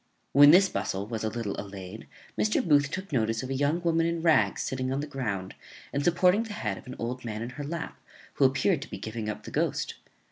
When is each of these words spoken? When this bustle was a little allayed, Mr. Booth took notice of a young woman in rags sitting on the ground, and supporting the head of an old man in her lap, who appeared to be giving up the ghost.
When 0.33 0.49
this 0.49 0.67
bustle 0.67 1.05
was 1.05 1.23
a 1.23 1.29
little 1.29 1.55
allayed, 1.61 2.07
Mr. 2.35 2.67
Booth 2.67 2.89
took 2.89 3.11
notice 3.13 3.43
of 3.43 3.51
a 3.51 3.53
young 3.53 3.81
woman 3.83 4.07
in 4.07 4.23
rags 4.23 4.63
sitting 4.63 4.91
on 4.91 4.99
the 4.99 5.05
ground, 5.05 5.53
and 5.93 6.03
supporting 6.03 6.41
the 6.41 6.53
head 6.53 6.79
of 6.79 6.87
an 6.87 6.95
old 6.97 7.23
man 7.23 7.43
in 7.43 7.51
her 7.51 7.63
lap, 7.63 7.99
who 8.33 8.45
appeared 8.45 8.81
to 8.81 8.89
be 8.89 8.97
giving 8.97 9.29
up 9.29 9.43
the 9.43 9.51
ghost. 9.51 9.93